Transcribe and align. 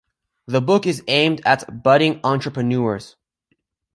The 0.47 0.61
book 0.61 0.87
is 0.87 1.03
aimed 1.07 1.43
at 1.45 1.83
budding 1.83 2.21
entrepreneurs. 2.23 3.17